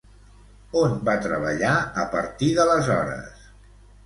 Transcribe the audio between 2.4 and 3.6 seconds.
d'aleshores?